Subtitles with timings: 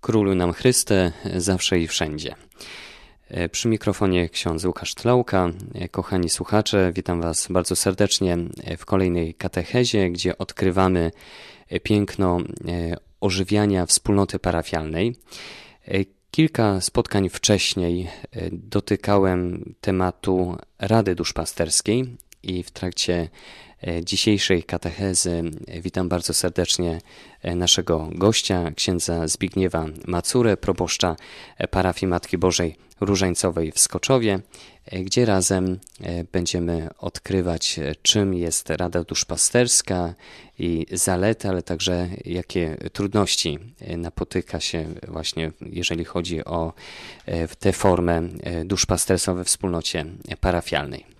[0.00, 2.34] Królu nam Chryste, zawsze i wszędzie.
[3.28, 5.50] E, przy mikrofonie ksiądz Łukasz Tlałka.
[5.74, 8.36] E, kochani słuchacze, witam Was bardzo serdecznie
[8.78, 11.10] w kolejnej katechezie, gdzie odkrywamy
[11.82, 12.38] piękno
[13.20, 15.16] ożywiania wspólnoty parafialnej.
[16.30, 18.08] Kilka spotkań wcześniej
[18.52, 23.28] dotykałem tematu Rady Duszpasterskiej i w trakcie E,
[24.02, 25.42] dzisiejszej katechezy
[25.82, 27.00] witam bardzo serdecznie
[27.42, 31.16] e, naszego gościa, księdza Zbigniewa Macurę, proboszcza
[31.58, 34.40] e, parafii Matki Bożej Różańcowej w Skoczowie,
[34.92, 35.78] gdzie razem
[36.32, 40.14] będziemy odkrywać, czym jest Rada Duszpasterska
[40.58, 43.58] i zalety, ale także jakie trudności
[43.96, 46.72] napotyka się właśnie, jeżeli chodzi o
[47.58, 48.28] tę formę
[48.64, 50.04] duszpasterstwa we wspólnocie
[50.40, 51.17] parafialnej.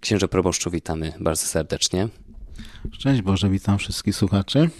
[0.00, 2.08] Księże proboszczu, witamy bardzo serdecznie.
[2.92, 4.70] Szczęść Boże, witam wszystkich słuchaczy.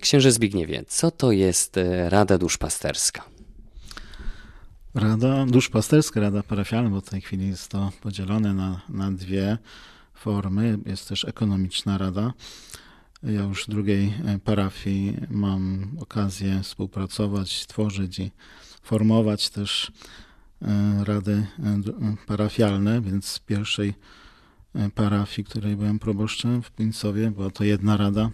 [0.00, 3.24] Księże Zbigniewie, co to jest e, Rada Duszpasterska?
[4.94, 9.58] Rada Duszpasterska, Rada Parafialna, bo w tej chwili jest to podzielone na, na dwie
[10.14, 10.78] formy.
[10.86, 12.32] Jest też ekonomiczna rada.
[13.22, 18.30] Ja już w drugiej e, parafii mam okazję współpracować, tworzyć i
[18.82, 20.27] formować też E,
[21.04, 23.94] rady e, parafialne, więc z pierwszej
[24.74, 28.30] e, parafii, której byłem proboszczem w Pińcowie, była to jedna rada.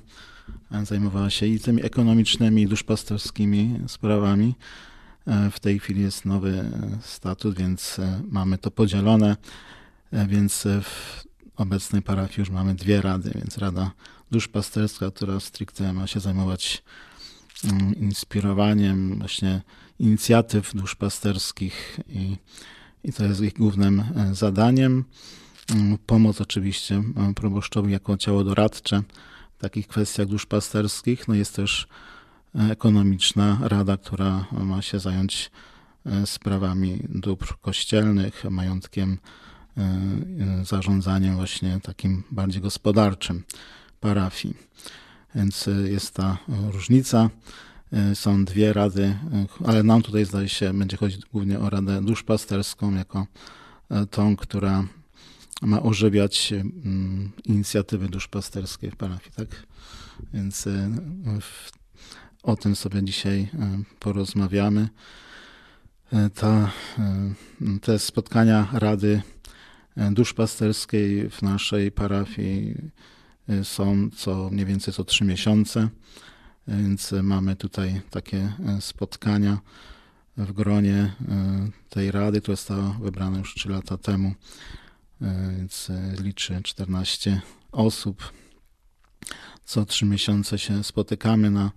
[0.82, 4.54] Zajmowała się i tymi ekonomicznymi, i duszpasterskimi sprawami.
[5.50, 9.36] W tej chwili jest nowy statut, więc mamy to podzielone,
[10.12, 11.24] więc w
[11.56, 13.90] obecnej parafii już mamy dwie rady, więc Rada
[14.30, 16.82] Duszpasterska, która stricte ma się zajmować
[17.64, 19.62] mm, inspirowaniem, właśnie
[19.98, 22.36] inicjatyw duszpasterskich i,
[23.04, 25.04] i to jest ich głównym e, zadaniem.
[25.70, 29.02] Mm, pomoc oczywiście e, proboszczowi jako ciało doradcze
[29.58, 31.28] w takich kwestiach duszpasterskich.
[31.28, 31.86] No jest też
[32.54, 35.50] e, ekonomiczna rada, która ma się zająć
[36.24, 39.18] sprawami dóbr kościelnych, majątkiem,
[40.62, 43.42] zarządzaniem właśnie takim bardziej gospodarczym
[44.00, 44.54] parafii.
[45.34, 46.38] Więc jest ta
[46.70, 47.30] różnica.
[47.94, 52.02] E, są dwie rady, e, ale nam tutaj zdaje się, będzie chodzić głównie o radę
[52.02, 53.26] duszpasterską, jako
[53.90, 54.84] e, tą, która
[55.62, 59.66] ma ożywiać mm, inicjatywy duszpasterskie w parafii, tak?
[60.34, 60.68] Więc
[62.42, 63.48] o tym sobie dzisiaj
[63.98, 64.88] porozmawiamy.
[66.34, 66.70] Ta,
[67.82, 69.22] te spotkania Rady
[69.96, 72.74] Duszpasterskiej w naszej parafii
[73.62, 75.88] są co mniej więcej co trzy miesiące.
[76.68, 79.58] Więc mamy tutaj takie e, spotkania
[80.36, 81.12] w gronie e,
[81.88, 84.34] tej rady, która została wybrana już 3 lata temu,
[85.22, 87.40] e, więc liczy 14
[87.72, 88.32] osób.
[89.64, 91.70] Co trzy miesiące się spotykamy na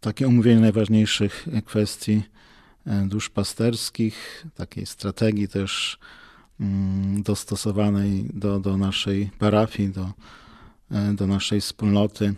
[0.00, 2.22] takie omówienie najważniejszych kwestii
[3.06, 5.98] duszpasterskich, takiej strategii też
[6.60, 10.12] mm, dostosowanej do, do naszej parafii, do,
[11.14, 12.34] do naszej wspólnoty.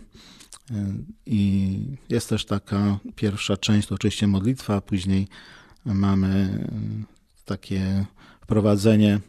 [1.25, 1.79] I
[2.09, 5.27] jest też taka pierwsza część, to oczywiście modlitwa, a później
[5.85, 8.05] mamy e, takie
[8.41, 9.19] wprowadzenie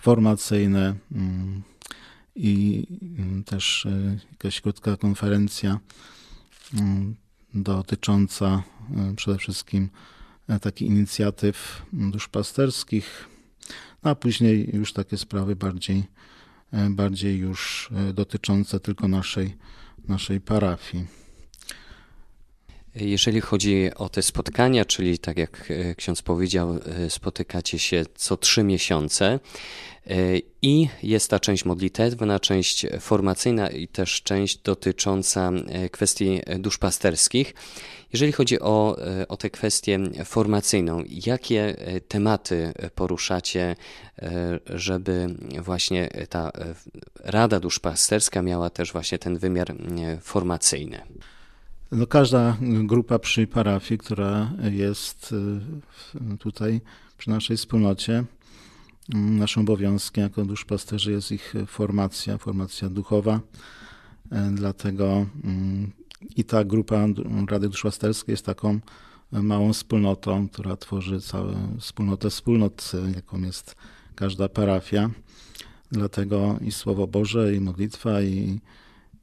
[0.00, 1.62] formacyjne mm,
[2.36, 2.86] i
[3.46, 3.86] też
[4.32, 5.80] jakaś krótka konferencja
[7.54, 8.62] dotycząca
[9.16, 9.88] przede wszystkim
[10.60, 13.28] takich inicjatyw duszpasterskich,
[14.02, 16.04] no a później już takie sprawy bardziej,
[16.90, 19.56] bardziej już dotyczące tylko naszej
[20.08, 21.23] naszej parafii.
[22.94, 28.36] Jeżeli chodzi o te spotkania, czyli tak jak e, ksiądz powiedział, e, spotykacie się co
[28.36, 29.26] trzy miesiące
[30.06, 30.16] e,
[30.62, 35.52] i jest ta część modlitewna, część formacyjna i też część dotycząca
[35.90, 37.54] kwestii duszpasterskich.
[38.12, 38.96] Jeżeli chodzi o,
[39.28, 41.76] o tę kwestię formacyjną, jakie
[42.08, 43.76] tematy poruszacie,
[44.66, 45.26] żeby
[45.62, 46.52] właśnie ta
[47.20, 49.74] Rada Duszpasterska miała też właśnie ten wymiar
[50.20, 51.00] formacyjny?
[51.94, 55.34] No każda grupa przy parafii, która jest
[56.32, 56.80] y, tutaj
[57.18, 58.24] przy naszej wspólnocie,
[59.14, 63.40] mm, naszym obowiązkiem jako duszpasterzy jest ich formacja, formacja duchowa.
[64.30, 65.92] E, dlatego mm,
[66.36, 67.06] i ta grupa
[67.50, 68.80] Rady Duszpasterskiej jest taką
[69.32, 73.76] małą wspólnotą, która tworzy całą wspólnotę wspólnot, jaką jest
[74.14, 75.10] każda parafia.
[75.92, 78.60] Dlatego i Słowo Boże, i modlitwa, i,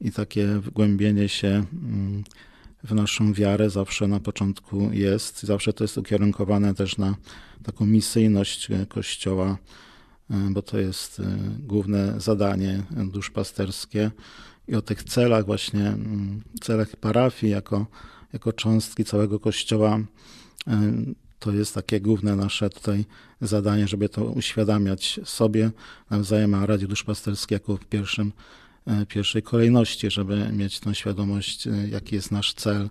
[0.00, 2.24] i takie wgłębienie się mm,
[2.84, 5.42] w naszą wiarę zawsze na początku jest.
[5.42, 7.16] Zawsze to jest ukierunkowane też na
[7.62, 9.58] taką misyjność Kościoła,
[10.30, 14.10] e, bo to jest e, główne zadanie duszpasterskie
[14.68, 17.86] i o tych celach właśnie, mm, celach parafii jako,
[18.32, 20.00] jako cząstki całego Kościoła
[21.42, 23.04] to jest takie główne nasze tutaj
[23.40, 25.70] zadanie, żeby to uświadamiać sobie
[26.10, 28.32] nawzajem, a Radzie Duszpasterskie jako w pierwszym, e,
[29.08, 32.90] pierwszej kolejności, żeby mieć tą świadomość, e, jaki jest nasz cel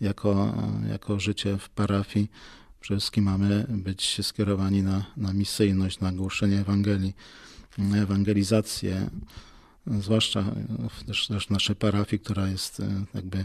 [0.00, 0.54] jako,
[0.84, 2.30] e, jako życie w parafii.
[2.80, 7.14] Przede wszystkim mamy być skierowani na, na misyjność, na głoszenie Ewangelii,
[7.94, 9.10] ewangelizację,
[9.86, 10.44] zwłaszcza
[11.06, 12.82] też, też naszej parafii, która jest
[13.14, 13.44] jakby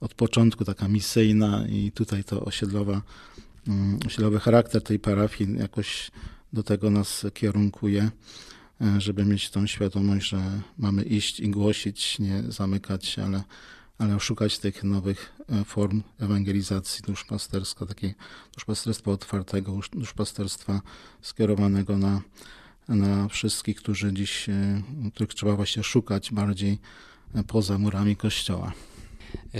[0.00, 3.02] od początku taka misyjna i tutaj to osiedlowa
[4.06, 6.10] osiedlowy mm, charakter tej parafii jakoś
[6.52, 8.10] do tego nas kierunkuje, e,
[8.98, 13.42] żeby mieć tą świadomość, że mamy iść i głosić, nie zamykać się, ale,
[13.98, 18.14] ale szukać tych nowych e, form ewangelizacji duszpasterska, takiego
[18.54, 20.80] duszpasterstwa otwartego, duszpasterstwa
[21.22, 22.20] skierowanego na,
[22.88, 24.82] na wszystkich, którzy dziś, e,
[25.14, 26.78] których trzeba właśnie szukać bardziej
[27.46, 28.72] poza murami kościoła.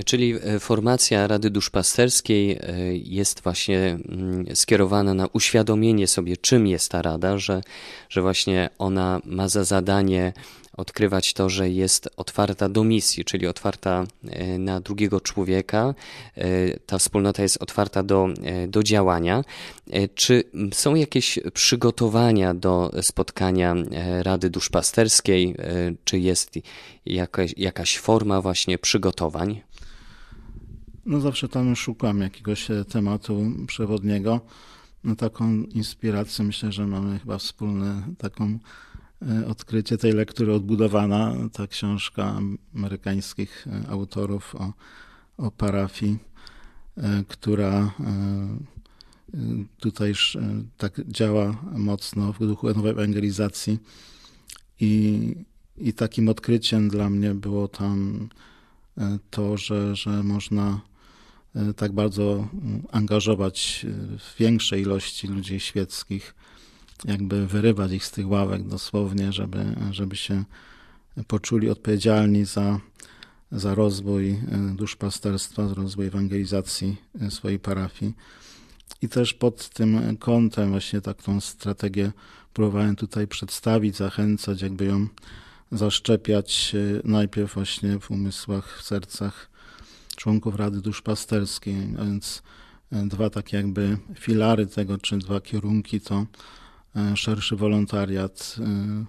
[0.05, 2.59] Czyli e, formacja Rady Duszpasterskiej e,
[2.97, 7.63] jest właśnie mm, skierowana na uświadomienie sobie, czym jest ta rada, że,
[8.09, 10.33] że właśnie ona ma za zadanie
[10.77, 15.95] odkrywać to, że jest otwarta do misji, czyli otwarta e, na drugiego człowieka.
[16.87, 18.29] Ta wspólnota jest otwarta do,
[18.69, 19.45] do działania.
[20.15, 23.75] Czy są jakieś przygotowania do spotkania
[24.23, 25.57] Rady Duszpasterskiej?
[26.05, 26.55] Czy jest
[27.07, 29.63] jakaś, jakaś forma właśnie przygotowań?
[31.07, 34.41] No zawsze tam szukam jakiegoś e, tematu przewodniego.
[35.05, 38.59] No taką inspirację myślę, że mamy chyba wspólne taką e,
[39.47, 42.41] odkrycie tej lektury odbudowana, ta książka
[42.75, 44.73] amerykańskich e, autorów o,
[45.37, 46.19] o parafii,
[47.29, 47.95] która
[49.81, 50.13] tutaj
[50.77, 53.79] tak działa mocno w duchu ewangelizacji.
[54.81, 55.35] I,
[55.77, 58.29] i takim odkryciem dla mnie było tam
[59.31, 60.81] to, że, że można
[61.57, 62.49] E, tak bardzo
[62.93, 66.35] angażować e, w większej ilości ludzi świeckich,
[67.05, 70.45] jakby wyrywać ich z tych ławek dosłownie, żeby, żeby się
[71.27, 72.81] poczuli odpowiedzialni za,
[73.53, 74.39] za rozwój e,
[74.75, 76.97] duszpasterstwa, za rozwój ewangelizacji
[77.31, 78.15] swojej parafii.
[79.03, 82.13] I też pod tym kątem właśnie taką strategię
[82.55, 85.07] próbowałem tutaj przedstawić, zachęcać, jakby ją
[85.73, 89.51] zaszczepiać najpierw właśnie w umysłach, w sercach
[90.17, 92.43] członków Rady Duszpasterskiej, a więc
[92.93, 96.27] e, dwa takie jakby filary tego, czy dwa kierunki to e,
[97.15, 99.05] szerszy wolontariat e,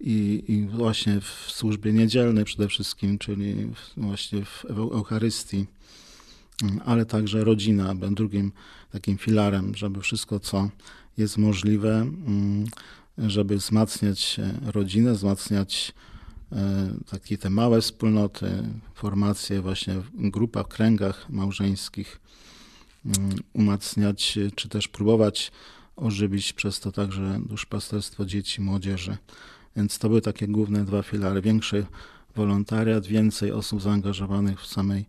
[0.00, 5.66] i, i właśnie w służbie niedzielnej przede wszystkim, czyli właśnie w Eucharystii,
[6.84, 8.52] ale także rodzina, drugim
[8.90, 10.70] takim filarem, żeby wszystko, co
[11.18, 12.06] jest możliwe,
[13.18, 14.40] żeby wzmacniać
[14.72, 15.94] rodzinę, wzmacniać
[16.54, 18.62] E, takie te małe wspólnoty,
[18.94, 22.20] formacje właśnie w grupach, kręgach małżeńskich
[23.04, 25.52] mm, umacniać, czy też próbować
[25.96, 29.16] ożywić przez to także duszpasterstwo dzieci, młodzieży.
[29.76, 31.42] Więc to były takie główne dwa filary.
[31.42, 31.86] Większy
[32.36, 35.06] wolontariat, więcej osób zaangażowanych w samej,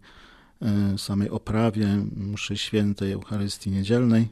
[0.61, 4.27] e, samej oprawie mszy świętej, Eucharystii Niedzielnej.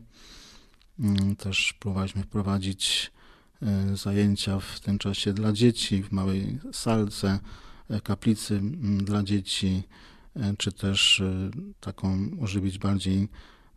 [0.99, 3.11] Mm, też próbowaliśmy wprowadzić
[3.65, 7.39] E, zajęcia w tym czasie dla dzieci w małej salce,
[7.89, 8.59] e, kaplicy
[8.97, 9.83] dla dzieci,
[10.57, 11.21] czy też
[11.79, 13.27] taką ożywić bardziej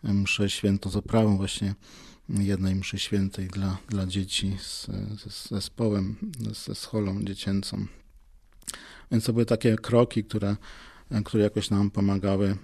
[0.03, 1.75] mszę świętą z oprawą właśnie
[2.29, 4.87] jednej mszy świętej dla, dla dzieci z,
[5.29, 6.17] z zespołem,
[6.67, 7.87] ze scholą dziecięcą.
[9.11, 10.57] Więc to były takie kroki, które,
[11.25, 12.57] które jakoś nam pomagały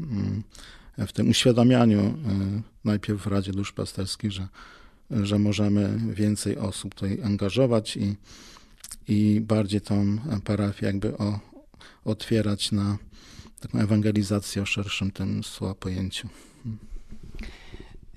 [0.99, 2.19] w tym uświadamianiu
[2.85, 4.49] najpierw w Radzie Dusz Pasterskich, że
[5.11, 8.17] że możemy więcej osób tutaj angażować i,
[9.09, 11.41] i bardziej tą parafię jakby o,
[12.05, 12.99] otwierać na
[13.61, 16.29] taką ewangelizację o szerszym tym słowa pojęciu.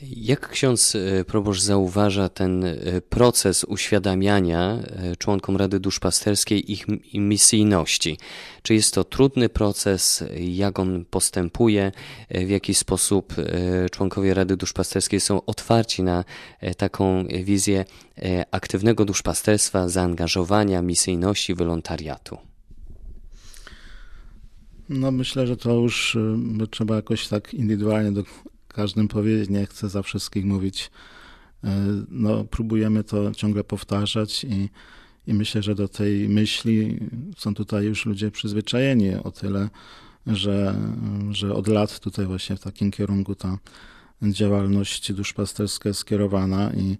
[0.02, 8.18] Jak ksiądz e, proboszcz zauważa ten e, proces uświadamiania e, członkom Rady Duszpasterskiej ich misyjności?
[8.62, 10.24] Czy jest to trudny proces?
[10.40, 11.92] Jak on postępuje?
[12.32, 13.34] W jaki sposób
[13.92, 16.24] członkowie Rady Duszpasterskiej są otwarci na
[16.78, 17.86] taką wizję
[18.52, 22.38] aktywnego duszpasterstwa, zaangażowania, misyjności, wolontariatu?
[24.90, 26.18] No myślę, że to już
[26.72, 28.24] trzeba jakoś tak indywidualnie do
[28.76, 30.92] każdym powiedzieć, nie chcę za wszystkich mówić.
[31.64, 31.70] E,
[32.10, 34.70] no, próbujemy to ciągle powtarzać i,
[35.28, 37.00] i myślę, że do tej myśli
[37.38, 39.70] są tutaj już ludzie przyzwyczajeni o tyle,
[40.28, 40.76] że,
[41.32, 43.58] że od lat tutaj właśnie w takim kierunku ta
[44.22, 46.98] działalność duszpasterska jest skierowana i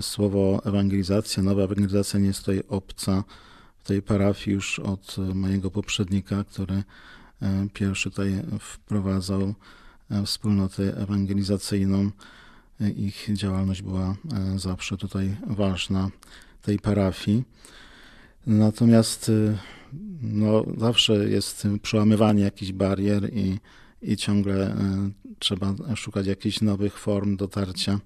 [0.00, 3.24] słowo ewangelizacja, nowa ewangelizacja nie jest tutaj obca
[3.78, 6.82] w tej parafii już od mojego poprzednika, który
[7.72, 9.54] pierwszy tutaj wprowadzał
[10.26, 12.10] wspólnotę ewangelizacyjną.
[12.96, 14.16] Ich działalność była
[14.56, 16.10] zawsze tutaj ważna,
[16.62, 17.44] tej parafii.
[18.46, 19.30] Natomiast
[20.22, 23.58] no, zawsze jest przełamywanie jakichś barier i,
[24.02, 24.76] i ciągle
[25.38, 28.00] trzeba szukać jakichś nowych form dotarcia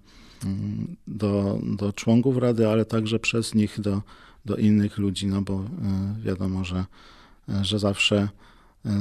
[0.44, 4.02] mm, do, do członków Rady, ale także przez nich do,
[4.44, 5.64] do innych ludzi, no bo
[6.24, 6.84] wiadomo, że,
[7.62, 8.28] że zawsze E,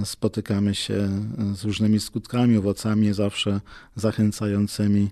[0.06, 1.10] spotykamy się
[1.54, 3.62] z różnymi skutkami, owocami zawsze
[3.96, 5.10] zachęcającymi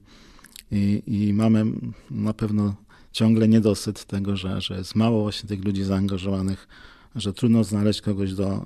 [0.72, 1.66] i, i mamy
[2.12, 2.76] na pewno
[3.12, 6.68] ciągle niedosyt tego, że, że jest mało właśnie tych ludzi zaangażowanych,
[7.16, 8.66] że trudno znaleźć kogoś do e,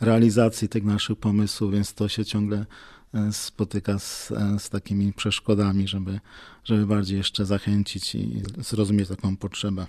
[0.00, 2.66] realizacji tych naszych pomysłów, więc to się ciągle
[3.14, 6.20] e, spotyka z, z takimi przeszkodami, żeby,
[6.64, 9.86] żeby bardziej jeszcze zachęcić i zrozumieć taką potrzebę.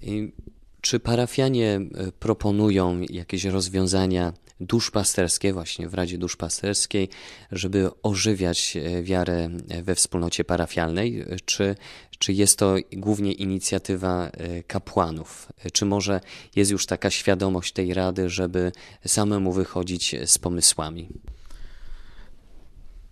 [0.00, 0.32] I
[0.80, 7.08] czy parafianie e, proponują jakieś rozwiązania duszpasterskie, właśnie w Radzie Duszpasterskiej,
[7.52, 9.48] żeby ożywiać e, wiarę
[9.82, 11.24] we wspólnocie parafialnej?
[11.44, 11.76] Czy,
[12.18, 15.52] czy jest to głównie inicjatywa e, kapłanów?
[15.72, 16.20] Czy może
[16.56, 18.72] jest już taka świadomość tej Rady, żeby
[19.06, 21.08] samemu wychodzić z pomysłami?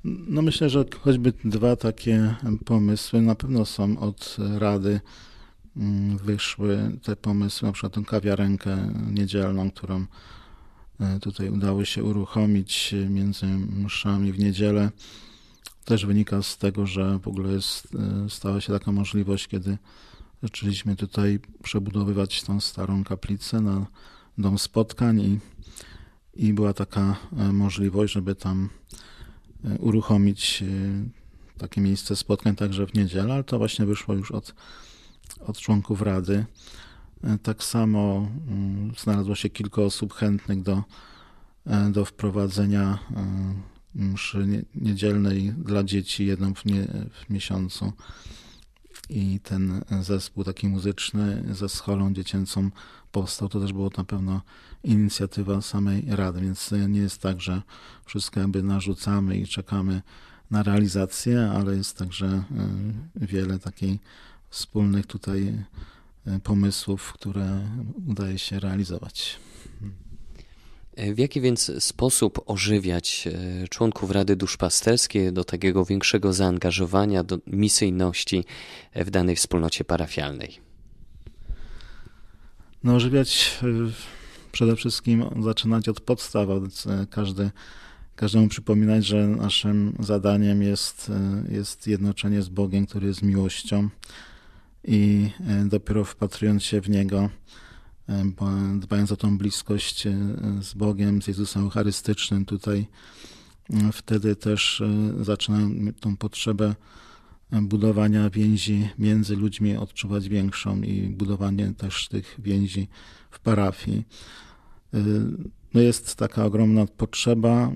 [0.05, 2.35] No myślę, że choćby dwa takie
[2.65, 5.01] pomysły na pewno są od Rady
[6.25, 10.07] wyszły te pomysły, na przykład tę kawiarenkę niedzielną, którą
[11.01, 13.47] e, tutaj udało się uruchomić między
[13.85, 14.91] mszami w niedzielę.
[15.85, 19.79] Też wynika z tego, że w ogóle jest, e, stała się taka możliwość, kiedy
[20.43, 23.87] zaczęliśmy tutaj przebudowywać tą starą kaplicę na
[24.39, 25.39] dom spotkań i,
[26.35, 28.69] i była taka e, możliwość, żeby tam
[29.79, 30.65] uruchomić
[31.59, 34.55] takie miejsce spotkań także w niedzielę, ale to właśnie wyszło już od
[35.47, 36.47] od członków Rady.
[37.25, 40.83] E, tak samo mm, znalazło się kilka osób chętnych do,
[41.67, 43.55] e, do wprowadzenia e,
[43.95, 47.93] mszy niedzielnej dla dzieci, jedną w, nie, w miesiącu.
[49.11, 52.71] I ten zespół taki muzyczny ze scholą dziecięcą
[53.13, 53.49] powstał.
[53.49, 54.43] To też było na pewno
[54.85, 57.63] inicjatywa samej Rady, więc nie jest tak, że
[58.05, 60.03] wszystko jakby narzucamy i czekamy
[60.51, 62.45] na realizację, ale jest także
[63.17, 63.99] wiele takiej
[64.51, 65.55] wspólnych tutaj
[66.27, 67.69] e, pomysłów, które
[68.09, 69.37] udaje się realizować.
[70.97, 77.39] E, w jaki więc sposób ożywiać e, członków Rady Duszpasterskiej do takiego większego zaangażowania, do
[77.47, 78.45] misyjności
[78.95, 80.59] w danej wspólnocie parafialnej?
[82.85, 83.59] No, ożywiać
[84.53, 86.49] przede wszystkim zaczynać od podstaw.
[87.11, 87.51] Każdy,
[88.17, 91.11] każdemu przypominać, że naszym zadaniem jest,
[91.51, 93.89] jest jednoczenie z Bogiem, który jest miłością
[94.89, 97.31] i e, dopiero wpatrując się w Niego,
[98.09, 98.25] e,
[98.81, 100.13] dbając o tą bliskość e,
[100.63, 102.87] z Bogiem, z Jezusem Eucharystycznym tutaj,
[103.93, 104.83] wtedy też
[105.21, 106.75] zaczynam tą potrzebę
[107.53, 112.89] budowania więzi między ludźmi odczuwać większą i budowanie też tych więzi
[113.31, 114.05] w parafii.
[115.75, 117.73] No jest taka ogromna potrzeba.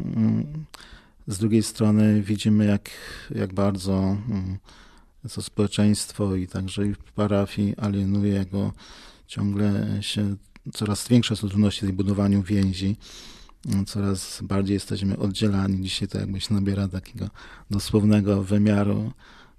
[1.27, 2.91] Z drugiej strony widzimy, jak,
[3.35, 4.17] jak bardzo
[5.29, 8.73] co społeczeństwo i także i w parafii alienuje go.
[9.27, 10.37] Ciągle się
[10.73, 12.97] coraz większe są trudności w budowaniu więzi.
[13.87, 15.83] Coraz bardziej jesteśmy oddzielani.
[15.83, 17.29] Dzisiaj to jakby się nabiera takiego
[17.71, 19.13] dosłownego wymiaru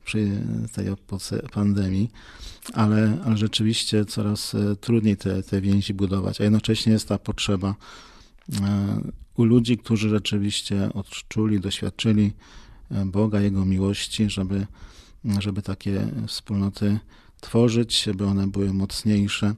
[0.06, 0.32] przy
[0.74, 0.86] tej
[1.52, 2.12] pandemii,
[2.74, 7.76] ale, ale rzeczywiście coraz e, trudniej te, te więzi budować, a jednocześnie jest ta potrzeba
[8.62, 9.02] e,
[9.38, 12.32] u ludzi, którzy rzeczywiście odczuli, doświadczyli
[12.92, 14.68] e, Boga, Jego miłości, żeby
[15.40, 17.00] żeby takie wspólnoty
[17.42, 19.56] tworzyć, żeby one były mocniejsze.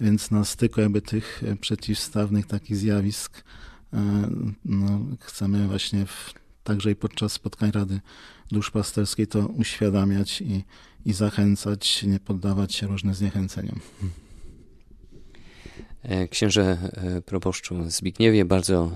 [0.00, 3.44] Więc na styku jakby tych przeciwstawnych takich zjawisk
[3.92, 4.30] e,
[4.64, 6.34] no, chcemy właśnie w,
[6.64, 8.00] także i podczas spotkań Rady
[8.52, 10.64] Duszpasterskiej to uświadamiać i,
[11.04, 13.80] i zachęcać, nie poddawać się różnym zniechęceniom.
[16.02, 18.92] E, księże e, proboszczu Zbigniewie, bardzo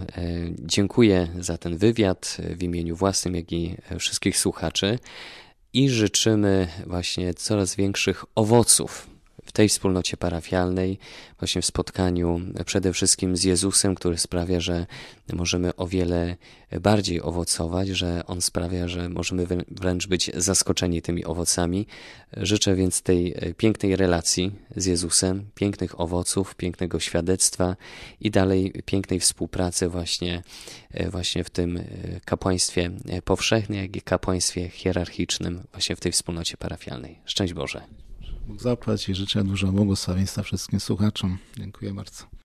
[0.59, 4.99] dziękuję za ten wywiad w imieniu własnym, jak i wszystkich słuchaczy
[5.73, 9.12] i życzymy właśnie coraz większych owoców
[9.53, 10.99] w tej wspólnocie parafialnej,
[11.39, 14.87] właśnie w spotkaniu przede wszystkim z Jezusem, który sprawia, że
[15.33, 16.37] możemy o wiele
[16.81, 21.87] bardziej owocować, że On sprawia, że możemy wręcz być zaskoczeni tymi owocami.
[22.37, 27.77] Życzę więc tej pięknej relacji z Jezusem, pięknych owoców, pięknego świadectwa
[28.21, 30.43] i dalej pięknej współpracy właśnie,
[31.11, 31.85] właśnie w tym
[32.25, 32.91] kapłaństwie
[33.25, 37.19] powszechnym, jak i kapłaństwie hierarchicznym, właśnie w tej wspólnocie parafialnej.
[37.25, 37.83] Szczęść Boże.
[38.47, 41.39] Bóg zapłać i życzę dużo błogosławieństwa wszystkim słuchaczom.
[41.57, 42.33] Dziękuję bardzo.